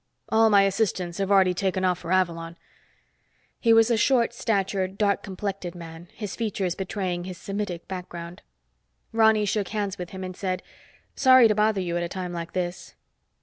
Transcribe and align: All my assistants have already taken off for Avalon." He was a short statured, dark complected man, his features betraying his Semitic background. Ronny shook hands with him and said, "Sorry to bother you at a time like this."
All 0.29 0.49
my 0.49 0.63
assistants 0.63 1.19
have 1.19 1.29
already 1.29 1.53
taken 1.53 1.85
off 1.85 1.99
for 1.99 2.11
Avalon." 2.11 2.57
He 3.59 3.71
was 3.71 3.91
a 3.91 3.97
short 3.97 4.33
statured, 4.33 4.97
dark 4.97 5.21
complected 5.21 5.75
man, 5.75 6.07
his 6.15 6.35
features 6.35 6.73
betraying 6.73 7.25
his 7.25 7.37
Semitic 7.37 7.87
background. 7.87 8.41
Ronny 9.11 9.45
shook 9.45 9.67
hands 9.67 9.99
with 9.99 10.09
him 10.09 10.23
and 10.23 10.35
said, 10.35 10.63
"Sorry 11.15 11.47
to 11.47 11.53
bother 11.53 11.81
you 11.81 11.97
at 11.97 12.03
a 12.03 12.09
time 12.09 12.33
like 12.33 12.53
this." 12.53 12.95